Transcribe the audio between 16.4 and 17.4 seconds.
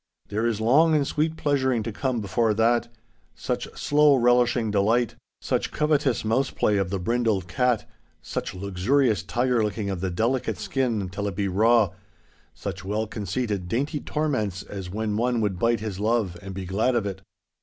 and be glad of it.